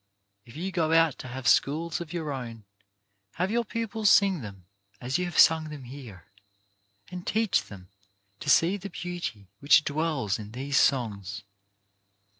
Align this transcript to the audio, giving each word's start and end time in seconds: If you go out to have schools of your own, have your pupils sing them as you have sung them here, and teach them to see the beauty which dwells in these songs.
If 0.47 0.55
you 0.55 0.71
go 0.71 0.91
out 0.93 1.19
to 1.19 1.27
have 1.27 1.47
schools 1.47 2.01
of 2.01 2.11
your 2.11 2.31
own, 2.33 2.63
have 3.33 3.51
your 3.51 3.63
pupils 3.63 4.09
sing 4.09 4.41
them 4.41 4.65
as 4.99 5.19
you 5.19 5.25
have 5.25 5.37
sung 5.37 5.69
them 5.69 5.83
here, 5.83 6.25
and 7.11 7.27
teach 7.27 7.65
them 7.65 7.87
to 8.39 8.49
see 8.49 8.77
the 8.77 8.89
beauty 8.89 9.51
which 9.59 9.83
dwells 9.83 10.39
in 10.39 10.53
these 10.53 10.79
songs. 10.79 11.43